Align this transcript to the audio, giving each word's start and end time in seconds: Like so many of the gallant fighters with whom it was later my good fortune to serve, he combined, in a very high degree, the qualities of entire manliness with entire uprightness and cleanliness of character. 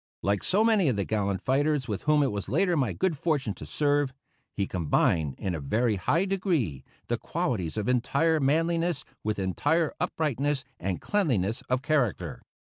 Like 0.23 0.43
so 0.43 0.63
many 0.63 0.87
of 0.89 0.95
the 0.95 1.05
gallant 1.05 1.43
fighters 1.43 1.87
with 1.87 2.01
whom 2.01 2.23
it 2.23 2.31
was 2.31 2.49
later 2.49 2.75
my 2.75 2.91
good 2.91 3.15
fortune 3.15 3.53
to 3.53 3.67
serve, 3.67 4.11
he 4.51 4.65
combined, 4.65 5.35
in 5.37 5.53
a 5.53 5.59
very 5.59 5.97
high 5.97 6.25
degree, 6.25 6.83
the 7.05 7.19
qualities 7.19 7.77
of 7.77 7.87
entire 7.87 8.39
manliness 8.39 9.03
with 9.23 9.37
entire 9.37 9.93
uprightness 9.99 10.63
and 10.79 11.01
cleanliness 11.01 11.61
of 11.69 11.83
character. 11.83 12.41